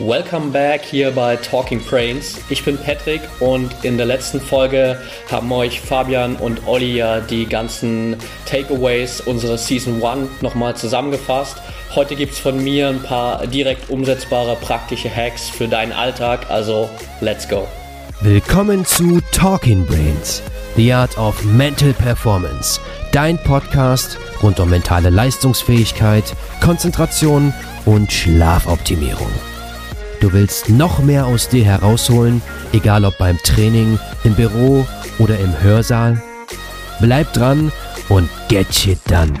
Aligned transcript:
Welcome 0.00 0.50
back 0.50 0.80
hier 0.82 1.10
bei 1.10 1.36
Talking 1.36 1.84
Brains. 1.84 2.40
Ich 2.48 2.64
bin 2.64 2.78
Patrick 2.78 3.20
und 3.38 3.70
in 3.84 3.98
der 3.98 4.06
letzten 4.06 4.40
Folge 4.40 4.98
haben 5.30 5.52
euch 5.52 5.78
Fabian 5.78 6.36
und 6.36 6.66
Olli 6.66 6.96
ja 6.96 7.20
die 7.20 7.44
ganzen 7.44 8.16
Takeaways 8.46 9.20
unserer 9.20 9.58
Season 9.58 10.02
1 10.02 10.40
nochmal 10.40 10.74
zusammengefasst. 10.74 11.58
Heute 11.94 12.16
gibt 12.16 12.32
es 12.32 12.38
von 12.38 12.64
mir 12.64 12.88
ein 12.88 13.02
paar 13.02 13.46
direkt 13.46 13.90
umsetzbare 13.90 14.56
praktische 14.56 15.14
Hacks 15.14 15.50
für 15.50 15.68
deinen 15.68 15.92
Alltag, 15.92 16.48
also 16.48 16.88
let's 17.20 17.46
go. 17.46 17.68
Willkommen 18.22 18.86
zu 18.86 19.20
Talking 19.32 19.84
Brains, 19.84 20.40
The 20.76 20.94
Art 20.94 21.18
of 21.18 21.44
Mental 21.44 21.92
Performance, 21.92 22.80
dein 23.12 23.36
Podcast 23.36 24.16
rund 24.42 24.60
um 24.60 24.70
mentale 24.70 25.10
Leistungsfähigkeit, 25.10 26.24
Konzentration 26.62 27.52
und 27.84 28.10
Schlafoptimierung. 28.10 29.28
Du 30.20 30.34
willst 30.34 30.68
noch 30.68 30.98
mehr 30.98 31.24
aus 31.24 31.48
dir 31.48 31.64
herausholen, 31.64 32.42
egal 32.74 33.06
ob 33.06 33.16
beim 33.16 33.38
Training, 33.38 33.98
im 34.22 34.34
Büro 34.34 34.86
oder 35.18 35.38
im 35.38 35.62
Hörsaal? 35.62 36.22
Bleib 37.00 37.32
dran 37.32 37.72
und 38.10 38.28
get 38.50 38.66
shit 38.74 38.98
done. 39.08 39.32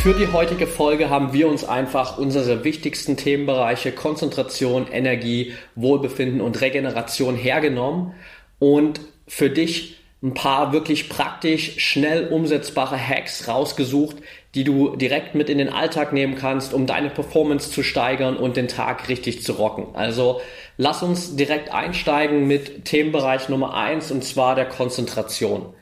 Für 0.00 0.14
die 0.14 0.28
heutige 0.32 0.68
Folge 0.68 1.10
haben 1.10 1.32
wir 1.32 1.48
uns 1.48 1.64
einfach 1.64 2.18
unsere 2.18 2.62
wichtigsten 2.62 3.16
Themenbereiche 3.16 3.90
Konzentration, 3.90 4.86
Energie, 4.86 5.54
Wohlbefinden 5.74 6.40
und 6.40 6.60
Regeneration 6.60 7.34
hergenommen 7.34 8.14
und 8.60 9.00
für 9.26 9.50
dich 9.50 9.99
ein 10.22 10.34
paar 10.34 10.72
wirklich 10.72 11.08
praktisch, 11.08 11.78
schnell 11.78 12.28
umsetzbare 12.28 12.98
Hacks 12.98 13.48
rausgesucht, 13.48 14.16
die 14.54 14.64
du 14.64 14.96
direkt 14.96 15.34
mit 15.34 15.48
in 15.48 15.58
den 15.58 15.70
Alltag 15.70 16.12
nehmen 16.12 16.34
kannst, 16.34 16.74
um 16.74 16.86
deine 16.86 17.08
Performance 17.08 17.70
zu 17.70 17.82
steigern 17.82 18.36
und 18.36 18.56
den 18.56 18.68
Tag 18.68 19.08
richtig 19.08 19.42
zu 19.42 19.52
rocken. 19.52 19.94
Also 19.94 20.40
lass 20.76 21.02
uns 21.02 21.36
direkt 21.36 21.72
einsteigen 21.72 22.46
mit 22.46 22.84
Themenbereich 22.84 23.48
Nummer 23.48 23.74
eins 23.74 24.10
und 24.10 24.22
zwar 24.22 24.54
der 24.54 24.66
Konzentration. 24.66 25.72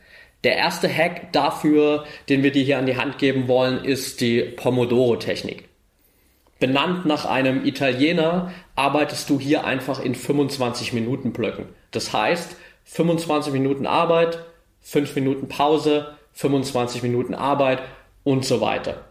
Der 0.45 0.57
erste 0.57 0.89
Hack 0.89 1.33
dafür, 1.33 2.05
den 2.29 2.45
wir 2.45 2.53
dir 2.53 2.63
hier 2.63 2.79
an 2.79 2.87
die 2.87 2.97
Hand 2.97 3.19
geben 3.19 3.49
wollen, 3.49 3.85
ist 3.85 4.21
die 4.21 4.43
Pomodoro-Technik. 4.43 5.65
Benannt 6.61 7.07
nach 7.07 7.25
einem 7.25 7.65
Italiener 7.65 8.53
arbeitest 8.77 9.31
du 9.31 9.41
hier 9.41 9.65
einfach 9.65 10.01
in 10.01 10.15
25 10.15 10.93
Minuten 10.93 11.33
Blöcken. 11.33 11.67
Das 11.91 12.13
heißt, 12.13 12.57
25 12.89 13.53
Minuten 13.53 13.87
Arbeit, 13.87 14.39
5 14.81 15.15
Minuten 15.15 15.49
Pause, 15.49 16.15
25 16.33 17.03
Minuten 17.03 17.35
Arbeit 17.35 17.83
und 18.25 18.45
so 18.45 18.61
weiter. 18.61 19.05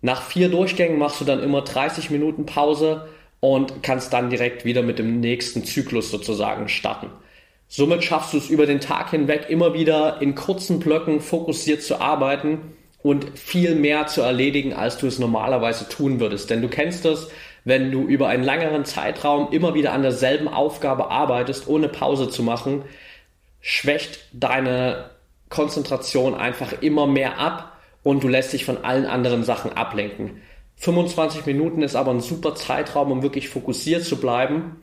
Nach 0.00 0.22
vier 0.22 0.48
Durchgängen 0.48 0.98
machst 0.98 1.20
du 1.20 1.24
dann 1.24 1.42
immer 1.42 1.62
30 1.62 2.10
Minuten 2.10 2.46
Pause 2.46 3.08
und 3.40 3.82
kannst 3.82 4.12
dann 4.12 4.30
direkt 4.30 4.64
wieder 4.64 4.82
mit 4.82 4.98
dem 4.98 5.20
nächsten 5.20 5.64
Zyklus 5.64 6.10
sozusagen 6.10 6.68
starten. 6.68 7.10
Somit 7.66 8.04
schaffst 8.04 8.32
du 8.32 8.38
es 8.38 8.48
über 8.48 8.66
den 8.66 8.80
Tag 8.80 9.10
hinweg 9.10 9.46
immer 9.48 9.74
wieder 9.74 10.22
in 10.22 10.34
kurzen 10.34 10.78
Blöcken 10.78 11.20
fokussiert 11.20 11.82
zu 11.82 12.00
arbeiten 12.00 12.74
und 13.02 13.38
viel 13.38 13.74
mehr 13.74 14.06
zu 14.06 14.22
erledigen, 14.22 14.72
als 14.72 14.98
du 14.98 15.06
es 15.06 15.18
normalerweise 15.18 15.88
tun 15.88 16.20
würdest. 16.20 16.48
Denn 16.50 16.62
du 16.62 16.68
kennst 16.68 17.04
es, 17.06 17.28
wenn 17.64 17.90
du 17.90 18.02
über 18.02 18.28
einen 18.28 18.44
längeren 18.44 18.84
Zeitraum 18.84 19.52
immer 19.52 19.74
wieder 19.74 19.92
an 19.92 20.02
derselben 20.02 20.48
Aufgabe 20.48 21.10
arbeitest, 21.10 21.68
ohne 21.68 21.88
Pause 21.88 22.28
zu 22.28 22.42
machen, 22.42 22.84
schwächt 23.60 24.20
deine 24.32 25.10
Konzentration 25.48 26.34
einfach 26.34 26.80
immer 26.80 27.06
mehr 27.06 27.38
ab 27.38 27.76
und 28.02 28.22
du 28.22 28.28
lässt 28.28 28.52
dich 28.52 28.64
von 28.64 28.84
allen 28.84 29.06
anderen 29.06 29.44
Sachen 29.44 29.72
ablenken. 29.72 30.40
25 30.76 31.44
Minuten 31.44 31.82
ist 31.82 31.94
aber 31.94 32.10
ein 32.10 32.20
super 32.20 32.54
Zeitraum, 32.54 33.12
um 33.12 33.22
wirklich 33.22 33.50
fokussiert 33.50 34.04
zu 34.04 34.16
bleiben. 34.16 34.82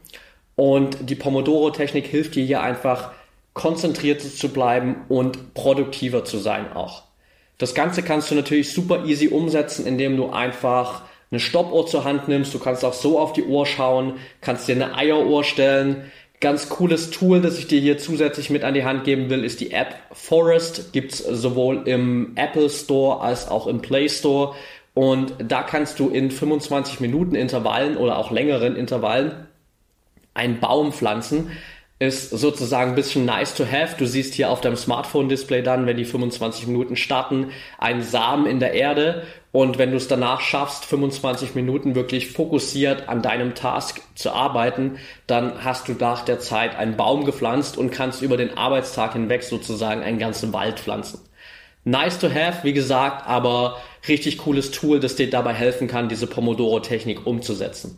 Und 0.56 1.10
die 1.10 1.16
Pomodoro-Technik 1.16 2.06
hilft 2.06 2.36
dir 2.36 2.46
hier 2.46 2.62
einfach 2.62 3.12
konzentriert 3.54 4.22
zu 4.22 4.50
bleiben 4.50 4.98
und 5.10 5.56
produktiver 5.56 6.24
zu 6.24 6.38
sein 6.38 6.72
auch. 6.74 7.04
Das 7.58 7.74
Ganze 7.74 8.04
kannst 8.04 8.30
du 8.30 8.36
natürlich 8.36 8.72
super 8.72 9.06
easy 9.06 9.30
umsetzen, 9.30 9.88
indem 9.88 10.16
du 10.16 10.30
einfach 10.30 11.02
eine 11.32 11.40
Stoppuhr 11.40 11.86
zur 11.88 12.04
Hand 12.04 12.28
nimmst. 12.28 12.54
Du 12.54 12.60
kannst 12.60 12.86
auch 12.86 12.94
so 12.94 13.20
auf 13.20 13.34
die 13.34 13.44
Uhr 13.44 13.66
schauen, 13.66 14.14
kannst 14.42 14.68
dir 14.68 14.76
eine 14.76 14.96
Eieruhr 14.96 15.44
stellen. 15.44 16.12
Ganz 16.40 16.70
cooles 16.70 17.10
Tool, 17.10 17.42
das 17.42 17.58
ich 17.58 17.68
dir 17.68 17.80
hier 17.80 17.98
zusätzlich 17.98 18.50
mit 18.50 18.64
an 18.64 18.76
die 18.76 18.86
Hand 18.86 19.04
geben 19.04 19.30
will, 19.30 19.44
ist 19.44 19.60
die 19.60 19.72
App 19.72 19.96
Forest. 20.12 20.94
Gibt's 20.94 21.18
sowohl 21.18 21.88
im 21.88 22.34
Apple 22.36 22.70
Store 22.70 23.22
als 23.22 23.48
auch 23.48 23.66
im 23.68 23.82
Play 23.82 24.08
Store. 24.08 24.54
Und 24.94 25.34
da 25.40 25.64
kannst 25.64 26.00
du 26.00 26.10
in 26.10 26.32
25 26.32 27.00
Minuten 27.00 27.36
Intervallen 27.36 27.98
oder 27.98 28.18
auch 28.18 28.32
längeren 28.32 28.76
Intervallen 28.76 29.48
einen 30.34 30.60
Baum 30.60 30.94
pflanzen 30.94 31.52
ist 32.00 32.30
sozusagen 32.30 32.92
ein 32.92 32.96
bisschen 32.96 33.26
nice 33.26 33.56
to 33.56 33.66
have. 33.66 33.96
Du 33.98 34.06
siehst 34.06 34.36
hier 34.36 34.52
auf 34.52 34.62
deinem 34.62 34.76
Smartphone-Display 34.76 35.64
dann, 35.64 35.88
wenn 35.88 35.98
die 35.98 36.06
25 36.06 36.68
Minuten 36.68 36.96
starten, 36.96 37.52
einen 37.80 38.04
Samen 38.04 38.46
in 38.46 38.60
der 38.60 38.74
Erde. 38.74 39.24
Und 39.52 39.80
wenn 39.80 39.90
du 39.90 39.98
es 39.98 40.08
danach 40.08 40.42
schaffst, 40.42 40.86
25 40.86 41.56
Minuten 41.56 41.96
wirklich 41.96 42.32
fokussiert 42.32 43.10
an 43.10 43.24
deinem 43.24 43.56
Task 43.56 44.00
zu 44.14 44.32
arbeiten, 44.32 45.00
dann 45.26 45.64
hast 45.64 45.88
du 45.88 45.94
nach 45.94 46.24
der 46.24 46.40
Zeit 46.40 46.76
einen 46.76 46.98
Baum 46.98 47.26
gepflanzt 47.26 47.78
und 47.78 47.90
kannst 47.90 48.22
über 48.22 48.38
den 48.38 48.56
Arbeitstag 48.56 49.14
hinweg 49.14 49.42
sozusagen 49.42 50.04
einen 50.04 50.20
ganzen 50.20 50.54
Wald 50.54 50.80
pflanzen. 50.80 51.22
Nice 51.84 52.20
to 52.20 52.30
have, 52.30 52.64
wie 52.64 52.74
gesagt, 52.74 53.26
aber 53.26 53.78
richtig 54.08 54.38
cooles 54.40 54.70
Tool, 54.70 55.00
das 55.00 55.16
dir 55.16 55.30
dabei 55.32 55.54
helfen 55.54 55.88
kann, 55.88 56.10
diese 56.10 56.28
Pomodoro-Technik 56.28 57.26
umzusetzen. 57.26 57.98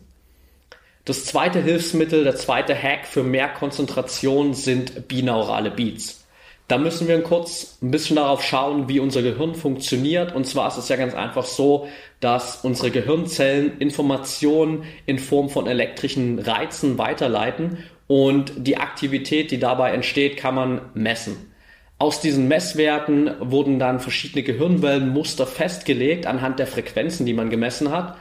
Das 1.04 1.24
zweite 1.24 1.62
Hilfsmittel, 1.62 2.24
der 2.24 2.36
zweite 2.36 2.80
Hack 2.80 3.06
für 3.06 3.22
mehr 3.22 3.48
Konzentration 3.48 4.54
sind 4.54 5.08
binaurale 5.08 5.70
Beats. 5.70 6.26
Da 6.68 6.78
müssen 6.78 7.08
wir 7.08 7.20
kurz 7.22 7.78
ein 7.82 7.90
bisschen 7.90 8.14
darauf 8.14 8.44
schauen, 8.44 8.88
wie 8.88 9.00
unser 9.00 9.22
Gehirn 9.22 9.56
funktioniert. 9.56 10.32
Und 10.32 10.46
zwar 10.46 10.68
ist 10.68 10.76
es 10.76 10.88
ja 10.88 10.94
ganz 10.94 11.14
einfach 11.14 11.44
so, 11.44 11.88
dass 12.20 12.64
unsere 12.64 12.92
Gehirnzellen 12.92 13.78
Informationen 13.78 14.84
in 15.06 15.18
Form 15.18 15.48
von 15.48 15.66
elektrischen 15.66 16.38
Reizen 16.38 16.96
weiterleiten 16.96 17.78
und 18.06 18.52
die 18.56 18.76
Aktivität, 18.76 19.50
die 19.50 19.58
dabei 19.58 19.92
entsteht, 19.92 20.36
kann 20.36 20.54
man 20.54 20.80
messen. 20.94 21.50
Aus 21.98 22.20
diesen 22.20 22.48
Messwerten 22.48 23.30
wurden 23.40 23.78
dann 23.78 24.00
verschiedene 24.00 24.42
Gehirnwellenmuster 24.42 25.46
festgelegt 25.46 26.26
anhand 26.26 26.58
der 26.58 26.66
Frequenzen, 26.66 27.26
die 27.26 27.34
man 27.34 27.50
gemessen 27.50 27.90
hat. 27.90 28.16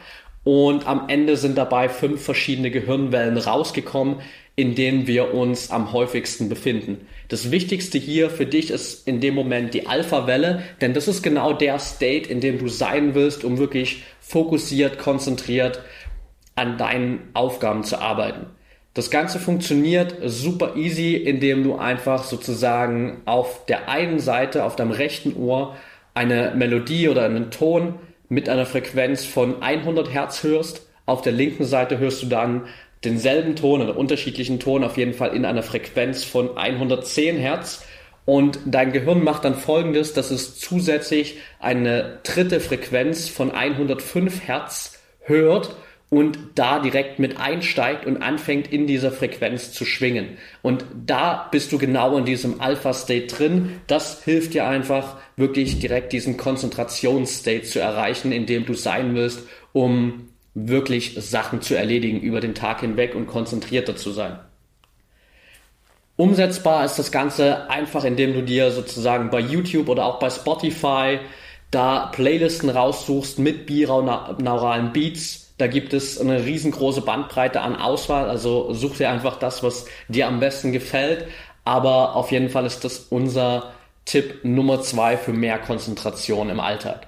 Und 0.51 0.87
am 0.87 1.09
Ende 1.09 1.37
sind 1.37 1.59
dabei 1.59 1.89
fünf 1.89 2.23
verschiedene 2.23 2.71
Gehirnwellen 2.71 3.37
rausgekommen, 3.37 4.15
in 4.55 4.73
denen 4.73 5.05
wir 5.05 5.35
uns 5.35 5.69
am 5.69 5.93
häufigsten 5.93 6.49
befinden. 6.49 7.05
Das 7.27 7.51
Wichtigste 7.51 7.99
hier 7.99 8.31
für 8.31 8.47
dich 8.47 8.71
ist 8.71 9.07
in 9.07 9.21
dem 9.21 9.35
Moment 9.35 9.75
die 9.75 9.85
Alpha-Welle, 9.85 10.63
denn 10.81 10.95
das 10.95 11.07
ist 11.07 11.21
genau 11.21 11.53
der 11.53 11.77
State, 11.77 12.27
in 12.27 12.41
dem 12.41 12.57
du 12.57 12.67
sein 12.67 13.13
willst, 13.13 13.43
um 13.43 13.59
wirklich 13.59 14.01
fokussiert, 14.21 14.97
konzentriert 14.97 15.83
an 16.55 16.79
deinen 16.79 17.29
Aufgaben 17.35 17.83
zu 17.83 18.01
arbeiten. 18.01 18.47
Das 18.95 19.11
Ganze 19.11 19.37
funktioniert 19.37 20.15
super 20.25 20.75
easy, 20.75 21.13
indem 21.13 21.63
du 21.63 21.75
einfach 21.75 22.23
sozusagen 22.23 23.21
auf 23.25 23.67
der 23.67 23.87
einen 23.87 24.17
Seite, 24.17 24.63
auf 24.63 24.75
deinem 24.75 24.89
rechten 24.89 25.35
Ohr, 25.35 25.75
eine 26.15 26.53
Melodie 26.55 27.07
oder 27.07 27.25
einen 27.25 27.51
Ton 27.51 27.99
mit 28.29 28.47
einer 28.47 28.65
Frequenz 28.65 29.25
von 29.25 29.61
100 29.61 30.13
Hertz 30.13 30.43
hörst. 30.43 30.87
Auf 31.05 31.21
der 31.21 31.33
linken 31.33 31.65
Seite 31.65 31.97
hörst 31.97 32.21
du 32.23 32.27
dann 32.27 32.67
denselben 33.03 33.55
Ton 33.55 33.81
oder 33.81 33.97
unterschiedlichen 33.97 34.59
Ton 34.59 34.83
auf 34.83 34.97
jeden 34.97 35.13
Fall 35.13 35.35
in 35.35 35.45
einer 35.45 35.63
Frequenz 35.63 36.23
von 36.23 36.57
110 36.57 37.37
Hertz. 37.37 37.83
Und 38.25 38.59
dein 38.65 38.91
Gehirn 38.91 39.23
macht 39.23 39.43
dann 39.43 39.55
folgendes, 39.55 40.13
dass 40.13 40.29
es 40.29 40.59
zusätzlich 40.59 41.37
eine 41.59 42.19
dritte 42.23 42.59
Frequenz 42.59 43.27
von 43.27 43.51
105 43.51 44.47
Hertz 44.47 45.01
hört 45.21 45.75
und 46.09 46.39
da 46.55 46.79
direkt 46.79 47.19
mit 47.19 47.39
einsteigt 47.39 48.05
und 48.05 48.17
anfängt 48.17 48.71
in 48.71 48.87
dieser 48.87 49.11
Frequenz 49.11 49.71
zu 49.71 49.85
schwingen. 49.85 50.37
Und 50.63 50.83
da 51.05 51.47
bist 51.51 51.71
du 51.71 51.77
genau 51.77 52.17
in 52.17 52.25
diesem 52.25 52.61
Alpha-State 52.61 53.27
drin. 53.27 53.79
Das 53.85 54.23
hilft 54.23 54.55
dir 54.55 54.67
einfach 54.67 55.17
wirklich 55.35 55.79
direkt 55.79 56.11
diesen 56.11 56.37
Konzentrationsstate 56.37 57.61
zu 57.61 57.79
erreichen, 57.79 58.31
in 58.31 58.47
dem 58.47 58.65
du 58.65 58.73
sein 58.73 59.13
willst, 59.13 59.47
um 59.71 60.29
wirklich 60.55 61.15
Sachen 61.19 61.61
zu 61.61 61.75
erledigen 61.75 62.21
über 62.21 62.41
den 62.41 62.55
Tag 62.55 62.81
hinweg 62.81 63.13
und 63.13 63.27
konzentrierter 63.27 63.95
zu 63.95 64.11
sein. 64.11 64.39
Umsetzbar 66.15 66.83
ist 66.83 66.97
das 66.97 67.11
Ganze 67.11 67.69
einfach, 67.69 68.03
indem 68.03 68.33
du 68.33 68.43
dir 68.43 68.71
sozusagen 68.71 69.29
bei 69.29 69.39
YouTube 69.39 69.87
oder 69.87 70.05
auch 70.05 70.19
bei 70.19 70.29
Spotify 70.29 71.19
da 71.71 72.07
Playlisten 72.07 72.69
raussuchst 72.69 73.39
mit 73.39 73.65
binauralen 73.67 74.91
Beats, 74.91 75.48
da 75.59 75.67
gibt 75.67 75.93
es 75.93 76.19
eine 76.19 76.45
riesengroße 76.45 77.01
Bandbreite 77.01 77.59
an 77.59 77.75
Auswahl, 77.75 78.29
also 78.29 78.73
such 78.73 78.97
dir 78.97 79.09
einfach 79.09 79.37
das, 79.37 79.61
was 79.61 79.85
dir 80.07 80.27
am 80.27 80.39
besten 80.39 80.71
gefällt. 80.71 81.27
Aber 81.65 82.15
auf 82.15 82.31
jeden 82.31 82.49
Fall 82.49 82.65
ist 82.65 82.85
das 82.85 83.07
unser 83.09 83.73
Tipp 84.05 84.39
Nummer 84.43 84.81
zwei 84.81 85.17
für 85.17 85.33
mehr 85.33 85.59
Konzentration 85.59 86.49
im 86.49 86.61
Alltag. 86.61 87.07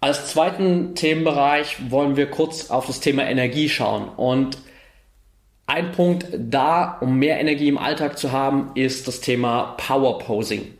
Als 0.00 0.26
zweiten 0.28 0.94
Themenbereich 0.94 1.90
wollen 1.90 2.16
wir 2.16 2.30
kurz 2.30 2.70
auf 2.70 2.86
das 2.86 3.00
Thema 3.00 3.24
Energie 3.24 3.68
schauen. 3.68 4.08
Und 4.08 4.56
ein 5.66 5.92
Punkt 5.92 6.26
da, 6.32 6.96
um 7.00 7.18
mehr 7.18 7.38
Energie 7.38 7.68
im 7.68 7.78
Alltag 7.78 8.18
zu 8.18 8.32
haben, 8.32 8.70
ist 8.74 9.06
das 9.06 9.20
Thema 9.20 9.74
Power 9.76 10.18
Posing. 10.18 10.72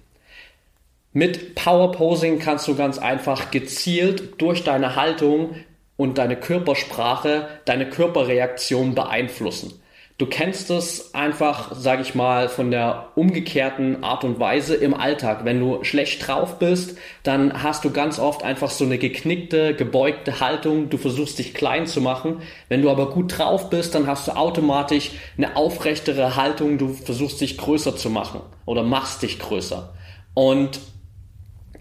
Mit 1.12 1.54
Power 1.54 1.92
Posing 1.92 2.38
kannst 2.38 2.66
du 2.68 2.74
ganz 2.74 2.98
einfach 2.98 3.50
gezielt 3.50 4.40
durch 4.40 4.64
deine 4.64 4.96
Haltung 4.96 5.56
und 5.96 6.18
deine 6.18 6.36
Körpersprache 6.36 7.48
deine 7.64 7.88
Körperreaktion 7.88 8.94
beeinflussen. 8.94 9.80
Du 10.18 10.24
kennst 10.24 10.70
es 10.70 11.12
einfach, 11.14 11.74
sage 11.74 12.00
ich 12.00 12.14
mal, 12.14 12.48
von 12.48 12.70
der 12.70 13.08
umgekehrten 13.16 14.02
Art 14.02 14.24
und 14.24 14.40
Weise 14.40 14.74
im 14.74 14.94
Alltag. 14.94 15.44
Wenn 15.44 15.60
du 15.60 15.84
schlecht 15.84 16.26
drauf 16.26 16.58
bist, 16.58 16.96
dann 17.22 17.62
hast 17.62 17.84
du 17.84 17.90
ganz 17.90 18.18
oft 18.18 18.42
einfach 18.42 18.70
so 18.70 18.86
eine 18.86 18.96
geknickte, 18.96 19.74
gebeugte 19.74 20.40
Haltung. 20.40 20.88
Du 20.88 20.96
versuchst 20.96 21.38
dich 21.38 21.52
klein 21.52 21.86
zu 21.86 22.00
machen. 22.00 22.40
Wenn 22.70 22.80
du 22.80 22.88
aber 22.88 23.10
gut 23.10 23.36
drauf 23.36 23.68
bist, 23.68 23.94
dann 23.94 24.06
hast 24.06 24.26
du 24.26 24.32
automatisch 24.32 25.10
eine 25.36 25.54
aufrechtere 25.54 26.34
Haltung. 26.34 26.78
Du 26.78 26.94
versuchst 26.94 27.42
dich 27.42 27.58
größer 27.58 27.94
zu 27.94 28.08
machen 28.08 28.40
oder 28.64 28.82
machst 28.84 29.20
dich 29.20 29.38
größer. 29.38 29.92
Und 30.32 30.80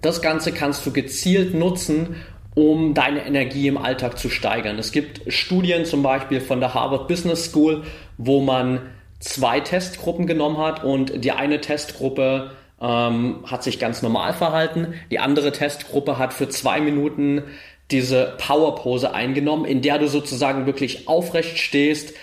das 0.02 0.22
Ganze 0.22 0.52
kannst 0.52 0.86
du 0.86 0.92
gezielt 0.92 1.54
nutzen, 1.54 2.18
um 2.56 2.94
deine 2.94 3.26
Energie 3.26 3.68
im 3.68 3.78
Alltag 3.78 4.18
zu 4.18 4.30
steigern. 4.30 4.80
Es 4.80 4.92
gibt 4.92 5.22
Studien 5.32 5.86
zum 5.86 6.02
Beispiel 6.02 6.42
von 6.42 6.60
der 6.60 6.74
Harvard 6.74 7.08
Business 7.08 7.46
School, 7.46 7.84
wo 8.18 8.42
man 8.42 8.82
zwei 9.20 9.60
Testgruppen 9.60 10.26
genommen 10.26 10.58
hat 10.58 10.84
und 10.84 11.24
die 11.24 11.32
eine 11.32 11.62
Testgruppe 11.62 12.52
ähm, 12.82 13.44
hat 13.46 13.64
sich 13.64 13.80
ganz 13.80 14.02
normal 14.02 14.34
verhalten, 14.34 14.94
die 15.12 15.20
andere 15.20 15.52
Testgruppe 15.52 16.18
hat 16.18 16.34
für 16.34 16.50
zwei 16.50 16.80
Minuten 16.80 17.44
diese 17.92 18.36
Powerpose 18.38 19.14
eingenommen, 19.14 19.66
in 19.66 19.82
der 19.82 20.00
du 20.00 20.08
sozusagen 20.08 20.66
wirklich 20.66 21.08
aufrecht 21.08 21.60
stehst, 21.60 22.14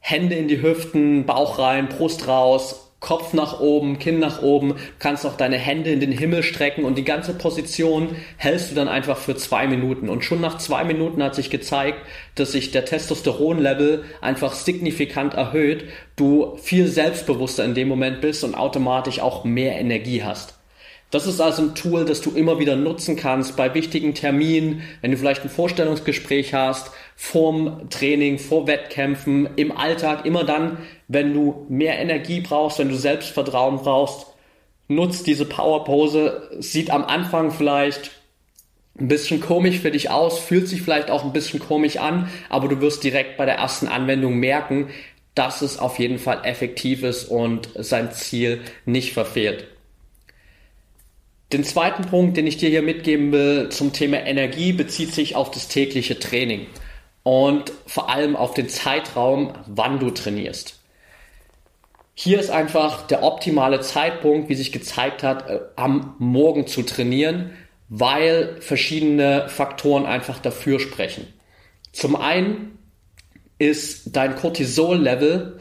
Hände 0.00 0.36
in 0.36 0.48
die 0.48 0.62
Hüften, 0.62 1.26
Bauch 1.26 1.58
rein, 1.58 1.88
Brust 1.88 2.28
raus, 2.28 2.85
Kopf 3.00 3.34
nach 3.34 3.60
oben, 3.60 3.98
Kinn 3.98 4.18
nach 4.18 4.42
oben, 4.42 4.74
kannst 4.98 5.26
auch 5.26 5.36
deine 5.36 5.58
Hände 5.58 5.90
in 5.90 6.00
den 6.00 6.12
Himmel 6.12 6.42
strecken 6.42 6.84
und 6.84 6.96
die 6.96 7.04
ganze 7.04 7.34
Position 7.34 8.16
hältst 8.38 8.70
du 8.70 8.74
dann 8.74 8.88
einfach 8.88 9.18
für 9.18 9.36
zwei 9.36 9.66
Minuten. 9.66 10.08
Und 10.08 10.24
schon 10.24 10.40
nach 10.40 10.58
zwei 10.58 10.82
Minuten 10.82 11.22
hat 11.22 11.34
sich 11.34 11.50
gezeigt, 11.50 11.98
dass 12.34 12.52
sich 12.52 12.70
der 12.70 12.86
Testosteronlevel 12.86 14.04
einfach 14.22 14.54
signifikant 14.54 15.34
erhöht, 15.34 15.84
du 16.16 16.56
viel 16.56 16.86
selbstbewusster 16.86 17.64
in 17.64 17.74
dem 17.74 17.88
Moment 17.88 18.20
bist 18.22 18.42
und 18.44 18.54
automatisch 18.54 19.20
auch 19.20 19.44
mehr 19.44 19.78
Energie 19.78 20.22
hast. 20.22 20.54
Das 21.12 21.28
ist 21.28 21.40
also 21.40 21.62
ein 21.62 21.74
Tool, 21.76 22.04
das 22.04 22.20
du 22.20 22.32
immer 22.32 22.58
wieder 22.58 22.74
nutzen 22.74 23.14
kannst 23.14 23.56
bei 23.56 23.74
wichtigen 23.74 24.14
Terminen, 24.14 24.82
wenn 25.02 25.12
du 25.12 25.16
vielleicht 25.16 25.44
ein 25.44 25.50
Vorstellungsgespräch 25.50 26.52
hast, 26.52 26.90
vorm 27.16 27.88
Training, 27.88 28.38
vor 28.38 28.66
Wettkämpfen, 28.66 29.48
im 29.56 29.72
Alltag, 29.72 30.26
immer 30.26 30.44
dann, 30.44 30.78
wenn 31.08 31.32
du 31.32 31.66
mehr 31.68 31.98
Energie 31.98 32.42
brauchst, 32.42 32.78
wenn 32.78 32.90
du 32.90 32.94
Selbstvertrauen 32.94 33.78
brauchst, 33.78 34.26
nutzt 34.86 35.26
diese 35.26 35.46
Powerpose. 35.46 36.50
Sieht 36.60 36.90
am 36.90 37.04
Anfang 37.04 37.50
vielleicht 37.50 38.10
ein 38.98 39.08
bisschen 39.08 39.40
komisch 39.40 39.80
für 39.80 39.90
dich 39.90 40.10
aus, 40.10 40.38
fühlt 40.38 40.68
sich 40.68 40.82
vielleicht 40.82 41.10
auch 41.10 41.24
ein 41.24 41.32
bisschen 41.32 41.58
komisch 41.58 41.96
an, 41.96 42.30
aber 42.50 42.68
du 42.68 42.80
wirst 42.80 43.02
direkt 43.02 43.38
bei 43.38 43.46
der 43.46 43.56
ersten 43.56 43.88
Anwendung 43.88 44.36
merken, 44.36 44.88
dass 45.34 45.62
es 45.62 45.78
auf 45.78 45.98
jeden 45.98 46.18
Fall 46.18 46.40
effektiv 46.44 47.02
ist 47.02 47.24
und 47.24 47.68
sein 47.74 48.12
Ziel 48.12 48.60
nicht 48.84 49.12
verfehlt. 49.12 49.66
Den 51.52 51.62
zweiten 51.62 52.04
Punkt, 52.04 52.36
den 52.36 52.46
ich 52.46 52.56
dir 52.56 52.70
hier 52.70 52.82
mitgeben 52.82 53.32
will 53.32 53.68
zum 53.68 53.92
Thema 53.92 54.18
Energie, 54.26 54.72
bezieht 54.72 55.12
sich 55.12 55.36
auf 55.36 55.50
das 55.50 55.68
tägliche 55.68 56.18
Training 56.18 56.66
und 57.26 57.72
vor 57.88 58.08
allem 58.08 58.36
auf 58.36 58.54
den 58.54 58.68
Zeitraum, 58.68 59.52
wann 59.66 59.98
du 59.98 60.12
trainierst. 60.12 60.78
Hier 62.14 62.38
ist 62.38 62.50
einfach 62.50 63.04
der 63.08 63.24
optimale 63.24 63.80
Zeitpunkt, 63.80 64.48
wie 64.48 64.54
sich 64.54 64.70
gezeigt 64.70 65.24
hat, 65.24 65.50
äh, 65.50 65.58
am 65.74 66.14
Morgen 66.20 66.68
zu 66.68 66.82
trainieren, 66.82 67.50
weil 67.88 68.58
verschiedene 68.60 69.48
Faktoren 69.48 70.06
einfach 70.06 70.38
dafür 70.38 70.78
sprechen. 70.78 71.26
Zum 71.90 72.14
einen 72.14 72.78
ist 73.58 74.14
dein 74.14 74.36
Cortisol-Level 74.36 75.58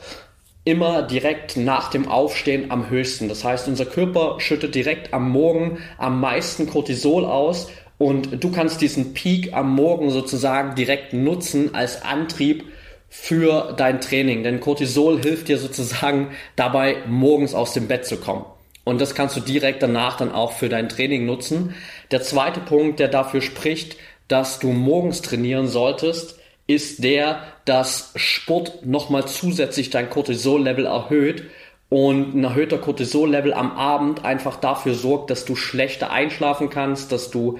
immer 0.65 1.01
direkt 1.01 1.57
nach 1.57 1.89
dem 1.89 2.07
Aufstehen 2.07 2.69
am 2.69 2.91
höchsten. 2.91 3.27
Das 3.27 3.43
heißt, 3.43 3.67
unser 3.67 3.87
Körper 3.87 4.39
schüttet 4.39 4.75
direkt 4.75 5.15
am 5.15 5.31
Morgen 5.31 5.79
am 5.97 6.19
meisten 6.21 6.69
Cortisol 6.69 7.25
aus 7.25 7.69
und 7.97 8.43
du 8.43 8.51
kannst 8.51 8.81
diesen 8.81 9.13
Peak 9.13 9.53
am 9.53 9.73
Morgen 9.73 10.09
sozusagen 10.09 10.75
direkt 10.75 11.13
nutzen 11.13 11.73
als 11.73 12.01
Antrieb 12.03 12.65
für 13.09 13.73
dein 13.77 14.01
Training. 14.01 14.43
Denn 14.43 14.59
Cortisol 14.59 15.21
hilft 15.21 15.47
dir 15.47 15.57
sozusagen 15.57 16.31
dabei, 16.55 16.97
morgens 17.07 17.53
aus 17.53 17.73
dem 17.73 17.87
Bett 17.87 18.05
zu 18.05 18.17
kommen. 18.17 18.45
Und 18.83 19.01
das 19.01 19.15
kannst 19.15 19.35
du 19.35 19.39
direkt 19.39 19.81
danach 19.81 20.17
dann 20.17 20.31
auch 20.31 20.51
für 20.51 20.69
dein 20.69 20.89
Training 20.89 21.25
nutzen. 21.25 21.73
Der 22.11 22.21
zweite 22.21 22.59
Punkt, 22.59 22.99
der 22.99 23.07
dafür 23.07 23.41
spricht, 23.41 23.97
dass 24.27 24.59
du 24.59 24.67
morgens 24.67 25.21
trainieren 25.21 25.67
solltest, 25.67 26.39
ist 26.67 27.03
der, 27.03 27.43
dass 27.65 28.11
Sport 28.15 28.85
nochmal 28.85 29.27
zusätzlich 29.27 29.89
dein 29.89 30.09
Cortisol-Level 30.09 30.85
erhöht 30.85 31.45
und 31.89 32.35
ein 32.35 32.43
erhöhter 32.43 32.79
Cortisol-Level 32.79 33.53
am 33.53 33.71
Abend 33.77 34.25
einfach 34.25 34.57
dafür 34.57 34.95
sorgt, 34.95 35.29
dass 35.29 35.45
du 35.45 35.55
schlechter 35.55 36.11
einschlafen 36.11 36.69
kannst, 36.69 37.11
dass 37.11 37.29
du 37.29 37.59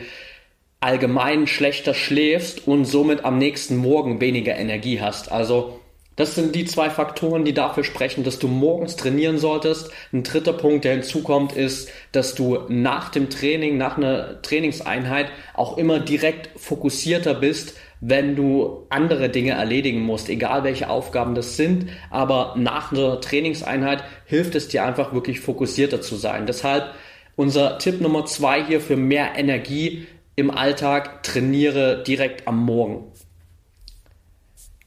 allgemein 0.80 1.48
schlechter 1.48 1.94
schläfst 1.94 2.68
und 2.68 2.86
somit 2.86 3.26
am 3.26 3.38
nächsten 3.38 3.78
Morgen 3.78 4.22
weniger 4.22 4.56
Energie 4.56 5.02
hast. 5.02 5.32
Also 5.32 5.80
das 6.16 6.34
sind 6.34 6.56
die 6.56 6.64
zwei 6.64 6.90
Faktoren, 6.90 7.44
die 7.44 7.54
dafür 7.54 7.84
sprechen, 7.84 8.24
dass 8.24 8.40
du 8.40 8.48
morgens 8.48 8.96
trainieren 8.96 9.38
solltest. 9.38 9.92
Ein 10.14 10.24
dritter 10.24 10.54
Punkt, 10.54 10.86
der 10.86 10.94
hinzukommt, 10.94 11.52
ist, 11.52 11.90
dass 12.14 12.36
du 12.36 12.60
nach 12.70 13.10
dem 13.10 13.30
Training, 13.30 13.78
nach 13.78 13.98
einer 13.98 14.42
Trainingseinheit 14.42 15.28
auch 15.54 15.78
immer 15.78 16.00
direkt 16.00 16.58
fokussierter 16.58 17.34
bist, 17.34 17.76
wenn 18.00 18.36
du 18.36 18.86
andere 18.90 19.30
Dinge 19.30 19.52
erledigen 19.52 20.02
musst, 20.02 20.30
egal 20.30 20.64
welche 20.64 20.90
Aufgaben 20.90 21.36
das 21.36 21.58
sind. 21.58 21.90
Aber 22.12 22.54
nach 22.58 22.94
einer 22.94 23.20
Trainingseinheit 23.20 24.04
hilft 24.26 24.56
es 24.56 24.70
dir 24.70 24.86
einfach 24.86 25.14
wirklich 25.14 25.42
fokussierter 25.42 26.00
zu 26.02 26.16
sein. 26.16 26.46
Deshalb 26.46 26.94
unser 27.36 27.78
Tipp 27.80 28.00
Nummer 28.00 28.26
zwei 28.26 28.64
hier 28.64 28.80
für 28.80 28.96
mehr 28.96 29.34
Energie 29.36 30.08
im 30.36 30.52
Alltag, 30.52 31.24
trainiere 31.24 32.04
direkt 32.04 32.48
am 32.48 32.64
Morgen. 32.64 33.12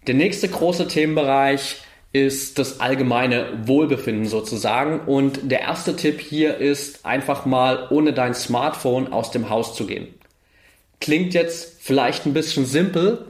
Der 0.07 0.15
nächste 0.15 0.49
große 0.49 0.89
Themenbereich 0.89 1.83
ist 2.13 2.59
das 2.59 2.81
allgemeine 2.81 3.67
Wohlbefinden 3.67 4.27
sozusagen. 4.27 5.01
Und 5.01 5.51
der 5.51 5.61
erste 5.61 5.97
Tipp 5.97 6.21
hier 6.21 6.57
ist 6.57 7.05
einfach 7.05 7.45
mal 7.45 7.89
ohne 7.91 8.13
dein 8.13 8.35
Smartphone 8.35 9.13
aus 9.13 9.31
dem 9.31 9.51
Haus 9.51 9.75
zu 9.75 9.87
gehen. 9.87 10.09
Klingt 11.01 11.35
jetzt 11.35 11.81
vielleicht 11.81 12.27
ein 12.27 12.35
bisschen 12.35 12.67
simpel, 12.67 13.27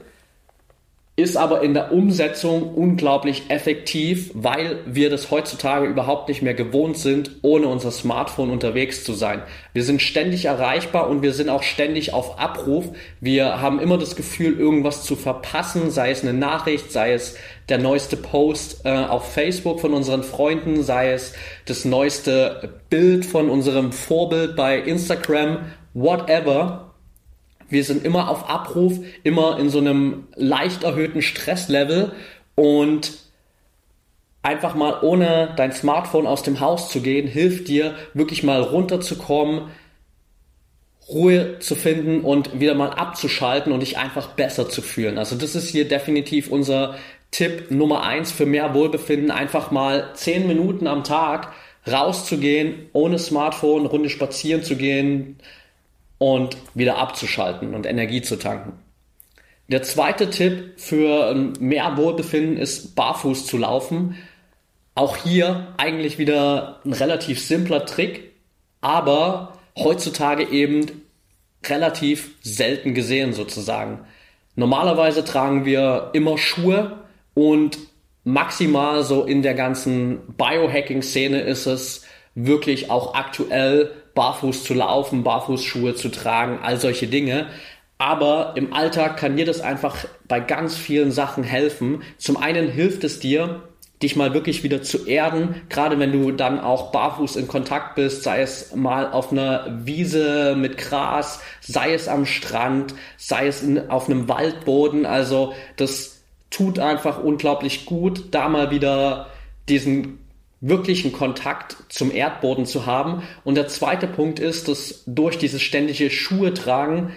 ist 1.18 1.36
aber 1.36 1.62
in 1.62 1.74
der 1.74 1.90
Umsetzung 1.90 2.74
unglaublich 2.74 3.50
effektiv, 3.50 4.30
weil 4.34 4.78
wir 4.86 5.10
das 5.10 5.32
heutzutage 5.32 5.86
überhaupt 5.86 6.28
nicht 6.28 6.42
mehr 6.42 6.54
gewohnt 6.54 6.96
sind, 6.96 7.32
ohne 7.42 7.66
unser 7.66 7.90
Smartphone 7.90 8.50
unterwegs 8.50 9.02
zu 9.02 9.14
sein. 9.14 9.42
Wir 9.72 9.82
sind 9.82 10.00
ständig 10.00 10.44
erreichbar 10.44 11.08
und 11.08 11.22
wir 11.22 11.32
sind 11.32 11.48
auch 11.48 11.64
ständig 11.64 12.14
auf 12.14 12.38
Abruf. 12.38 12.84
Wir 13.20 13.60
haben 13.60 13.80
immer 13.80 13.98
das 13.98 14.14
Gefühl, 14.14 14.60
irgendwas 14.60 15.02
zu 15.02 15.16
verpassen, 15.16 15.90
sei 15.90 16.12
es 16.12 16.22
eine 16.22 16.34
Nachricht, 16.34 16.92
sei 16.92 17.14
es 17.14 17.34
der 17.68 17.78
neueste 17.78 18.16
Post 18.16 18.82
äh, 18.84 18.90
auf 18.90 19.32
Facebook 19.32 19.80
von 19.80 19.94
unseren 19.94 20.22
Freunden, 20.22 20.84
sei 20.84 21.10
es 21.10 21.32
das 21.64 21.84
neueste 21.84 22.70
Bild 22.90 23.26
von 23.26 23.50
unserem 23.50 23.90
Vorbild 23.90 24.54
bei 24.54 24.78
Instagram, 24.78 25.64
whatever 25.94 26.87
wir 27.68 27.84
sind 27.84 28.04
immer 28.04 28.28
auf 28.28 28.48
Abruf, 28.48 28.98
immer 29.22 29.58
in 29.58 29.68
so 29.68 29.78
einem 29.78 30.28
leicht 30.34 30.84
erhöhten 30.84 31.22
Stresslevel 31.22 32.12
und 32.54 33.12
einfach 34.42 34.74
mal 34.74 35.00
ohne 35.02 35.52
dein 35.56 35.72
Smartphone 35.72 36.26
aus 36.26 36.42
dem 36.42 36.60
Haus 36.60 36.90
zu 36.90 37.00
gehen, 37.00 37.26
hilft 37.26 37.68
dir 37.68 37.94
wirklich 38.14 38.42
mal 38.42 38.62
runterzukommen, 38.62 39.68
Ruhe 41.08 41.58
zu 41.58 41.74
finden 41.74 42.20
und 42.20 42.60
wieder 42.60 42.74
mal 42.74 42.90
abzuschalten 42.90 43.72
und 43.72 43.80
dich 43.80 43.96
einfach 43.96 44.28
besser 44.28 44.68
zu 44.68 44.82
fühlen. 44.82 45.18
Also 45.18 45.36
das 45.36 45.54
ist 45.54 45.68
hier 45.68 45.88
definitiv 45.88 46.50
unser 46.50 46.96
Tipp 47.30 47.70
Nummer 47.70 48.04
eins 48.04 48.30
für 48.30 48.46
mehr 48.46 48.74
Wohlbefinden. 48.74 49.30
Einfach 49.30 49.70
mal 49.70 50.10
zehn 50.14 50.46
Minuten 50.46 50.86
am 50.86 51.04
Tag 51.04 51.52
rauszugehen, 51.90 52.90
ohne 52.92 53.18
Smartphone, 53.18 53.86
Runde 53.86 54.10
spazieren 54.10 54.62
zu 54.62 54.76
gehen, 54.76 55.38
und 56.18 56.56
wieder 56.74 56.98
abzuschalten 56.98 57.74
und 57.74 57.86
Energie 57.86 58.22
zu 58.22 58.36
tanken. 58.36 58.72
Der 59.68 59.82
zweite 59.82 60.30
Tipp 60.30 60.74
für 60.80 61.34
mehr 61.60 61.96
Wohlbefinden 61.96 62.56
ist, 62.56 62.94
barfuß 62.94 63.46
zu 63.46 63.58
laufen. 63.58 64.16
Auch 64.94 65.16
hier 65.16 65.74
eigentlich 65.76 66.18
wieder 66.18 66.80
ein 66.84 66.92
relativ 66.92 67.40
simpler 67.40 67.84
Trick. 67.86 68.32
aber 68.80 69.54
heutzutage 69.76 70.48
eben 70.48 70.86
relativ 71.64 72.34
selten 72.42 72.94
gesehen 72.94 73.32
sozusagen. 73.32 74.00
Normalerweise 74.54 75.24
tragen 75.24 75.64
wir 75.64 76.10
immer 76.12 76.38
Schuhe 76.38 76.98
und 77.34 77.78
maximal 78.24 79.04
so 79.04 79.24
in 79.24 79.42
der 79.42 79.54
ganzen 79.54 80.20
Biohacking-Szene 80.36 81.40
ist 81.40 81.66
es 81.66 82.04
wirklich 82.34 82.90
auch 82.90 83.14
aktuell 83.14 83.92
barfuß 84.18 84.64
zu 84.64 84.74
laufen, 84.74 85.22
Barfußschuhe 85.22 85.94
zu 85.94 86.08
tragen, 86.08 86.58
all 86.60 86.76
solche 86.80 87.06
Dinge. 87.06 87.46
Aber 87.98 88.54
im 88.56 88.72
Alltag 88.72 89.16
kann 89.16 89.36
dir 89.36 89.46
das 89.46 89.60
einfach 89.60 90.06
bei 90.26 90.40
ganz 90.40 90.76
vielen 90.76 91.12
Sachen 91.12 91.44
helfen. 91.44 92.02
Zum 92.16 92.36
einen 92.36 92.68
hilft 92.68 93.04
es 93.04 93.20
dir, 93.20 93.62
dich 94.02 94.16
mal 94.16 94.34
wirklich 94.34 94.64
wieder 94.64 94.82
zu 94.82 95.06
erden, 95.06 95.62
gerade 95.68 96.00
wenn 96.00 96.10
du 96.10 96.32
dann 96.32 96.58
auch 96.58 96.90
barfuß 96.90 97.36
in 97.36 97.46
Kontakt 97.46 97.94
bist, 97.94 98.24
sei 98.24 98.42
es 98.42 98.74
mal 98.74 99.12
auf 99.12 99.30
einer 99.30 99.66
Wiese 99.84 100.56
mit 100.58 100.78
Gras, 100.78 101.40
sei 101.60 101.94
es 101.94 102.08
am 102.08 102.26
Strand, 102.26 102.94
sei 103.18 103.46
es 103.46 103.62
in, 103.62 103.88
auf 103.88 104.08
einem 104.08 104.28
Waldboden. 104.28 105.06
Also 105.06 105.54
das 105.76 106.22
tut 106.50 106.80
einfach 106.80 107.22
unglaublich 107.22 107.86
gut, 107.86 108.34
da 108.34 108.48
mal 108.48 108.72
wieder 108.72 109.28
diesen 109.68 110.18
wirklichen 110.60 111.12
Kontakt 111.12 111.76
zum 111.88 112.10
Erdboden 112.14 112.66
zu 112.66 112.86
haben. 112.86 113.22
Und 113.44 113.54
der 113.54 113.68
zweite 113.68 114.06
Punkt 114.06 114.40
ist, 114.40 114.68
dass 114.68 115.02
durch 115.06 115.38
dieses 115.38 115.62
ständige 115.62 116.10
Schuhe 116.10 116.54
tragen 116.54 117.12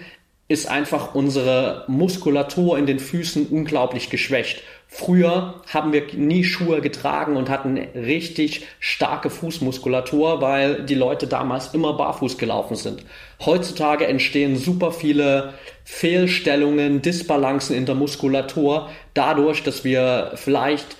ist 0.48 0.66
einfach 0.66 1.14
unsere 1.14 1.84
Muskulatur 1.88 2.76
in 2.76 2.84
den 2.84 2.98
Füßen 2.98 3.46
unglaublich 3.46 4.10
geschwächt. 4.10 4.62
Früher 4.86 5.62
haben 5.72 5.94
wir 5.94 6.02
nie 6.12 6.44
Schuhe 6.44 6.82
getragen 6.82 7.36
und 7.36 7.48
hatten 7.48 7.78
richtig 7.78 8.66
starke 8.78 9.30
Fußmuskulatur, 9.30 10.42
weil 10.42 10.82
die 10.82 10.94
Leute 10.94 11.26
damals 11.26 11.72
immer 11.72 11.94
barfuß 11.94 12.36
gelaufen 12.36 12.76
sind. 12.76 13.02
Heutzutage 13.42 14.06
entstehen 14.06 14.56
super 14.56 14.92
viele 14.92 15.54
Fehlstellungen, 15.84 17.00
Disbalancen 17.00 17.74
in 17.74 17.86
der 17.86 17.94
Muskulatur 17.94 18.90
dadurch, 19.14 19.62
dass 19.62 19.84
wir 19.84 20.32
vielleicht 20.34 20.98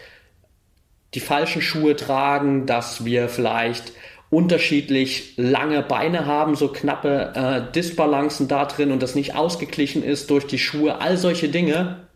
die 1.14 1.20
falschen 1.20 1.62
Schuhe 1.62 1.96
tragen, 1.96 2.66
dass 2.66 3.04
wir 3.04 3.28
vielleicht 3.28 3.92
unterschiedlich 4.30 5.34
lange 5.36 5.82
Beine 5.82 6.24
haben, 6.24 6.54
so 6.54 6.68
knappe 6.68 7.32
äh, 7.34 7.72
Disbalancen 7.72 8.48
da 8.48 8.64
drin 8.64 8.90
und 8.90 9.02
das 9.02 9.14
nicht 9.14 9.34
ausgeglichen 9.34 10.02
ist 10.02 10.30
durch 10.30 10.46
die 10.46 10.58
Schuhe, 10.58 11.00
all 11.02 11.18
solche 11.18 11.50
Dinge. 11.50 12.06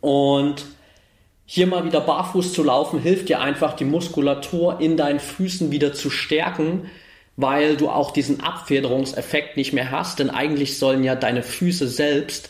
Und 0.00 0.64
hier 1.44 1.66
mal 1.66 1.84
wieder 1.84 2.00
barfuß 2.00 2.54
zu 2.54 2.62
laufen, 2.62 2.98
hilft 2.98 3.28
dir 3.28 3.40
einfach, 3.40 3.74
die 3.74 3.84
Muskulatur 3.84 4.80
in 4.80 4.96
deinen 4.96 5.20
Füßen 5.20 5.70
wieder 5.70 5.92
zu 5.92 6.08
stärken, 6.08 6.90
weil 7.36 7.76
du 7.76 7.90
auch 7.90 8.12
diesen 8.12 8.40
Abfederungseffekt 8.40 9.58
nicht 9.58 9.74
mehr 9.74 9.90
hast, 9.90 10.20
denn 10.20 10.30
eigentlich 10.30 10.78
sollen 10.78 11.04
ja 11.04 11.14
deine 11.14 11.42
Füße 11.42 11.88
selbst 11.88 12.48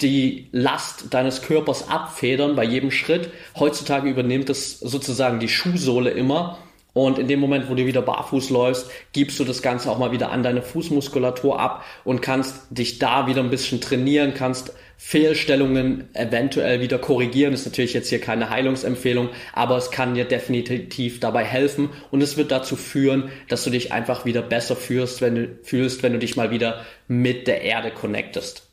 die 0.00 0.48
Last 0.52 1.14
deines 1.14 1.42
Körpers 1.42 1.88
abfedern 1.88 2.56
bei 2.56 2.64
jedem 2.64 2.90
Schritt. 2.90 3.30
Heutzutage 3.58 4.10
übernimmt 4.10 4.50
es 4.50 4.80
sozusagen 4.80 5.40
die 5.40 5.48
Schuhsohle 5.48 6.10
immer 6.10 6.58
und 6.94 7.18
in 7.18 7.26
dem 7.26 7.40
Moment, 7.40 7.68
wo 7.68 7.74
du 7.74 7.84
wieder 7.86 8.02
barfuß 8.02 8.50
läufst, 8.50 8.88
gibst 9.12 9.38
du 9.40 9.44
das 9.44 9.62
Ganze 9.62 9.90
auch 9.90 9.98
mal 9.98 10.12
wieder 10.12 10.30
an 10.30 10.44
deine 10.44 10.62
Fußmuskulatur 10.62 11.58
ab 11.58 11.84
und 12.04 12.22
kannst 12.22 12.66
dich 12.70 13.00
da 13.00 13.26
wieder 13.26 13.42
ein 13.42 13.50
bisschen 13.50 13.80
trainieren, 13.80 14.32
kannst 14.32 14.72
Fehlstellungen 14.96 16.08
eventuell 16.14 16.80
wieder 16.80 16.98
korrigieren. 16.98 17.52
Ist 17.52 17.66
natürlich 17.66 17.94
jetzt 17.94 18.10
hier 18.10 18.20
keine 18.20 18.48
Heilungsempfehlung, 18.48 19.30
aber 19.52 19.76
es 19.76 19.90
kann 19.90 20.14
dir 20.14 20.24
definitiv 20.24 21.18
dabei 21.18 21.44
helfen 21.44 21.90
und 22.12 22.22
es 22.22 22.36
wird 22.36 22.52
dazu 22.52 22.76
führen, 22.76 23.28
dass 23.48 23.64
du 23.64 23.70
dich 23.70 23.92
einfach 23.92 24.24
wieder 24.24 24.42
besser 24.42 24.76
fühlst, 24.76 25.20
wenn 25.20 25.34
du 25.34 25.58
fühlst, 25.64 26.04
wenn 26.04 26.12
du 26.12 26.20
dich 26.20 26.36
mal 26.36 26.52
wieder 26.52 26.84
mit 27.08 27.48
der 27.48 27.62
Erde 27.62 27.90
connectest. 27.90 28.63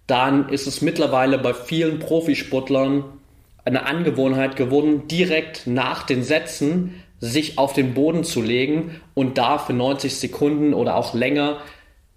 dann 0.07 0.49
ist 0.49 0.67
es 0.67 0.81
mittlerweile 0.81 1.37
bei 1.37 1.53
vielen 1.53 1.99
Profisportlern 1.99 3.05
eine 3.65 3.85
Angewohnheit 3.85 4.55
geworden, 4.55 5.07
direkt 5.07 5.67
nach 5.67 6.03
den 6.03 6.23
Sätzen 6.23 7.03
sich 7.19 7.57
auf 7.57 7.73
den 7.73 7.93
Boden 7.93 8.23
zu 8.23 8.41
legen 8.41 9.01
und 9.13 9.37
da 9.37 9.57
für 9.57 9.73
90 9.73 10.15
Sekunden 10.15 10.73
oder 10.73 10.95
auch 10.95 11.13
länger 11.13 11.57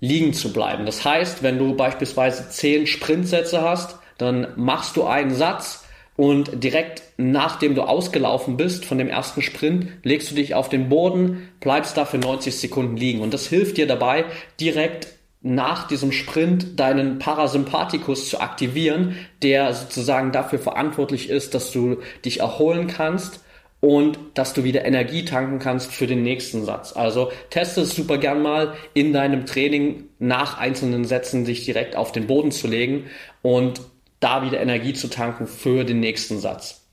liegen 0.00 0.32
zu 0.32 0.52
bleiben. 0.52 0.86
Das 0.86 1.04
heißt, 1.04 1.42
wenn 1.42 1.58
du 1.58 1.74
beispielsweise 1.74 2.48
10 2.50 2.86
Sprintsätze 2.86 3.62
hast, 3.62 3.98
dann 4.18 4.48
machst 4.56 4.96
du 4.96 5.04
einen 5.04 5.34
Satz 5.34 5.84
und 6.16 6.62
direkt 6.64 7.02
nachdem 7.16 7.74
du 7.74 7.82
ausgelaufen 7.82 8.56
bist 8.56 8.84
von 8.84 8.98
dem 8.98 9.08
ersten 9.08 9.40
Sprint, 9.40 9.88
legst 10.02 10.30
du 10.30 10.34
dich 10.34 10.54
auf 10.54 10.68
den 10.68 10.88
Boden, 10.88 11.48
bleibst 11.60 11.96
da 11.96 12.04
für 12.04 12.18
90 12.18 12.56
Sekunden 12.56 12.96
liegen. 12.96 13.20
Und 13.20 13.32
das 13.32 13.46
hilft 13.46 13.76
dir 13.76 13.86
dabei, 13.86 14.24
direkt 14.60 15.08
nach 15.40 15.86
diesem 15.86 16.10
Sprint 16.10 16.80
deinen 16.80 17.18
Parasympathikus 17.18 18.28
zu 18.28 18.40
aktivieren, 18.40 19.16
der 19.42 19.72
sozusagen 19.72 20.32
dafür 20.32 20.58
verantwortlich 20.58 21.30
ist, 21.30 21.54
dass 21.54 21.70
du 21.70 21.98
dich 22.24 22.40
erholen 22.40 22.88
kannst 22.88 23.44
und 23.80 24.18
dass 24.34 24.54
du 24.54 24.64
wieder 24.64 24.84
Energie 24.84 25.24
tanken 25.24 25.60
kannst 25.60 25.92
für 25.92 26.08
den 26.08 26.24
nächsten 26.24 26.64
Satz. 26.64 26.94
Also 26.94 27.30
teste 27.50 27.82
es 27.82 27.94
super 27.94 28.18
gern 28.18 28.42
mal 28.42 28.74
in 28.94 29.12
deinem 29.12 29.46
Training 29.46 30.08
nach 30.18 30.58
einzelnen 30.58 31.04
Sätzen 31.04 31.46
sich 31.46 31.64
direkt 31.64 31.94
auf 31.94 32.10
den 32.10 32.26
Boden 32.26 32.50
zu 32.50 32.66
legen 32.66 33.06
und 33.42 33.80
da 34.18 34.42
wieder 34.42 34.60
Energie 34.60 34.94
zu 34.94 35.08
tanken 35.08 35.46
für 35.46 35.84
den 35.84 36.00
nächsten 36.00 36.40
Satz. 36.40 36.84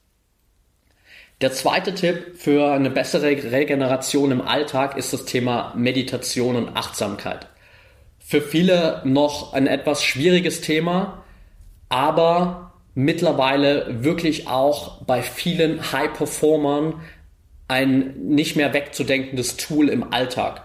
Der 1.41 1.51
zweite 1.51 1.95
Tipp 1.95 2.35
für 2.37 2.71
eine 2.71 2.91
bessere 2.91 3.25
Regeneration 3.25 4.31
im 4.31 4.41
Alltag 4.41 4.95
ist 4.95 5.11
das 5.11 5.25
Thema 5.25 5.73
Meditation 5.75 6.55
und 6.55 6.77
Achtsamkeit 6.77 7.47
für 8.27 8.41
viele 8.41 9.01
noch 9.05 9.53
ein 9.53 9.67
etwas 9.67 10.03
schwieriges 10.03 10.61
Thema, 10.61 11.23
aber 11.89 12.73
mittlerweile 12.95 14.03
wirklich 14.03 14.47
auch 14.47 15.03
bei 15.03 15.21
vielen 15.21 15.91
High-Performern 15.91 17.01
ein 17.67 18.15
nicht 18.17 18.55
mehr 18.55 18.73
wegzudenkendes 18.73 19.57
Tool 19.57 19.89
im 19.89 20.11
Alltag. 20.11 20.63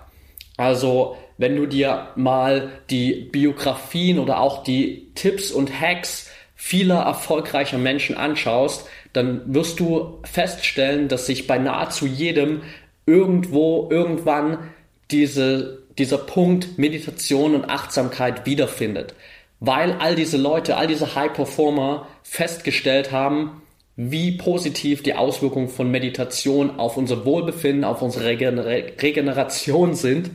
Also 0.57 1.19
wenn 1.37 1.55
du 1.55 1.67
dir 1.67 2.09
mal 2.17 2.71
die 2.89 3.29
Biografien 3.31 4.19
oder 4.19 4.41
auch 4.41 4.65
die 4.65 5.13
Tipps 5.15 5.51
und 5.51 5.71
Hacks 5.79 6.31
vieler 6.55 7.01
erfolgreicher 7.01 7.79
Menschen 7.79 8.17
anschaust, 8.17 8.89
dann 9.13 9.55
wirst 9.55 9.81
du 9.81 10.21
feststellen, 10.23 11.09
dass 11.09 11.27
sich 11.27 11.47
bei 11.47 11.59
nahezu 11.59 12.07
jedem 12.07 12.63
irgendwo 13.05 13.89
irgendwann 13.91 14.71
diese 15.11 15.80
dieser 15.99 16.19
Punkt 16.19 16.79
Meditation 16.79 17.55
und 17.55 17.71
Achtsamkeit 17.71 18.47
wiederfindet. 18.47 19.15
Weil 19.61 19.93
all 19.93 20.15
diese 20.15 20.39
Leute, 20.39 20.77
all 20.77 20.87
diese 20.87 21.15
High 21.15 21.33
Performer 21.33 22.07
festgestellt 22.23 23.13
haben, 23.13 23.63
wie 23.97 24.33
positiv 24.33 25.03
die 25.03 25.15
Auswirkungen 25.15 25.69
von 25.69 25.91
Meditation 25.91 26.79
auf 26.79 26.97
unser 26.97 27.27
Wohlbefinden, 27.27 27.85
auf 27.85 28.01
unsere 28.01 28.25
Regeneration 28.25 29.95
sind. 29.95 30.31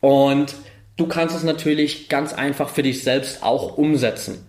Und 0.00 0.54
du 0.96 1.06
kannst 1.06 1.34
es 1.34 1.42
natürlich 1.42 2.10
ganz 2.10 2.34
einfach 2.34 2.68
für 2.68 2.82
dich 2.82 3.02
selbst 3.02 3.42
auch 3.42 3.78
umsetzen. 3.78 4.46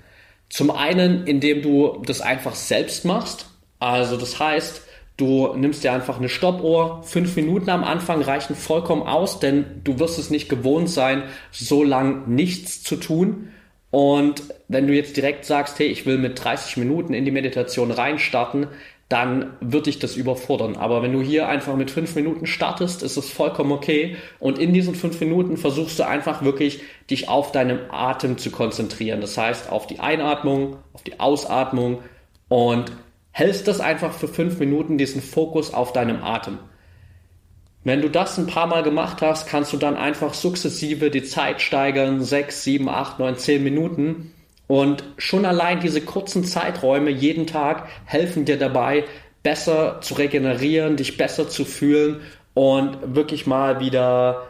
Zum 0.49 0.69
einen, 0.69 1.25
indem 1.27 1.61
du 1.61 2.01
das 2.05 2.19
einfach 2.19 2.55
selbst 2.55 3.05
machst. 3.05 3.45
Also 3.79 4.17
das 4.17 4.37
heißt, 4.37 4.81
Du 5.17 5.53
nimmst 5.55 5.83
dir 5.83 5.93
einfach 5.93 6.17
eine 6.17 6.29
Stoppuhr. 6.29 7.03
Fünf 7.03 7.35
Minuten 7.35 7.69
am 7.69 7.83
Anfang 7.83 8.21
reichen 8.21 8.55
vollkommen 8.55 9.03
aus, 9.03 9.39
denn 9.39 9.81
du 9.83 9.99
wirst 9.99 10.17
es 10.17 10.29
nicht 10.29 10.49
gewohnt 10.49 10.89
sein, 10.89 11.23
so 11.51 11.83
lang 11.83 12.27
nichts 12.27 12.83
zu 12.83 12.95
tun. 12.95 13.49
Und 13.91 14.43
wenn 14.67 14.87
du 14.87 14.93
jetzt 14.93 15.17
direkt 15.17 15.45
sagst, 15.45 15.77
hey, 15.77 15.87
ich 15.87 16.05
will 16.05 16.17
mit 16.17 16.43
30 16.43 16.77
Minuten 16.77 17.13
in 17.13 17.25
die 17.25 17.31
Meditation 17.31 17.91
reinstarten, 17.91 18.67
dann 19.09 19.57
wird 19.59 19.87
dich 19.87 19.99
das 19.99 20.15
überfordern. 20.15 20.77
Aber 20.77 21.01
wenn 21.01 21.11
du 21.11 21.21
hier 21.21 21.49
einfach 21.49 21.75
mit 21.75 21.91
fünf 21.91 22.15
Minuten 22.15 22.45
startest, 22.45 23.03
ist 23.03 23.17
es 23.17 23.29
vollkommen 23.29 23.73
okay. 23.73 24.15
Und 24.39 24.57
in 24.57 24.73
diesen 24.73 24.95
fünf 24.95 25.19
Minuten 25.19 25.57
versuchst 25.57 25.99
du 25.99 26.07
einfach 26.07 26.43
wirklich, 26.43 26.81
dich 27.09 27.27
auf 27.27 27.51
deinem 27.51 27.79
Atem 27.91 28.37
zu 28.37 28.51
konzentrieren. 28.51 29.19
Das 29.19 29.37
heißt, 29.37 29.69
auf 29.69 29.85
die 29.85 29.99
Einatmung, 29.99 30.77
auf 30.93 31.03
die 31.03 31.19
Ausatmung 31.19 31.99
und 32.47 32.93
hältst 33.31 33.67
das 33.67 33.79
einfach 33.79 34.13
für 34.13 34.27
fünf 34.27 34.59
Minuten, 34.59 34.97
diesen 34.97 35.21
Fokus 35.21 35.73
auf 35.73 35.93
deinem 35.93 36.23
Atem. 36.23 36.59
Wenn 37.83 38.01
du 38.01 38.09
das 38.09 38.37
ein 38.37 38.45
paar 38.45 38.67
Mal 38.67 38.83
gemacht 38.83 39.21
hast, 39.21 39.47
kannst 39.47 39.73
du 39.73 39.77
dann 39.77 39.97
einfach 39.97 40.35
sukzessive 40.35 41.09
die 41.09 41.23
Zeit 41.23 41.61
steigern, 41.61 42.23
6, 42.23 42.63
7, 42.63 42.89
8, 42.89 43.19
9, 43.19 43.37
10 43.37 43.63
Minuten. 43.63 44.33
Und 44.67 45.03
schon 45.17 45.45
allein 45.45 45.79
diese 45.79 46.01
kurzen 46.01 46.43
Zeiträume 46.43 47.09
jeden 47.09 47.47
Tag 47.47 47.87
helfen 48.05 48.45
dir 48.45 48.57
dabei, 48.57 49.05
besser 49.43 49.99
zu 50.01 50.13
regenerieren, 50.13 50.95
dich 50.95 51.17
besser 51.17 51.49
zu 51.49 51.65
fühlen 51.65 52.21
und 52.53 53.15
wirklich 53.15 53.47
mal 53.47 53.79
wieder 53.79 54.47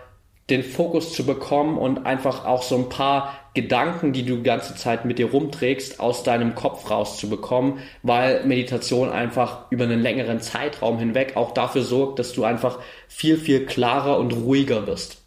den 0.52 0.64
Fokus 0.64 1.14
zu 1.14 1.26
bekommen 1.26 1.78
und 1.78 2.06
einfach 2.06 2.46
auch 2.46 2.62
so 2.62 2.76
ein 2.76 2.90
paar 2.90 3.40
Gedanken, 3.54 4.14
die 4.14 4.24
du 4.24 4.38
die 4.38 4.44
ganze 4.44 4.76
Zeit 4.76 5.06
mit 5.06 5.18
dir 5.18 5.32
rumträgst, 5.32 6.00
aus 6.00 6.24
deinem 6.24 6.56
Kopf 6.56 6.90
rauszubekommen, 6.90 7.80
weil 8.04 8.46
Meditation 8.46 9.10
einfach 9.10 9.72
über 9.72 9.86
einen 9.86 10.02
längeren 10.02 10.42
Zeitraum 10.42 11.00
hinweg 11.00 11.36
auch 11.36 11.54
dafür 11.54 11.82
sorgt, 11.82 12.20
dass 12.20 12.34
du 12.34 12.44
einfach 12.44 12.80
viel, 13.08 13.38
viel 13.38 13.66
klarer 13.66 14.20
und 14.20 14.34
ruhiger 14.34 14.82
bist. 14.82 15.22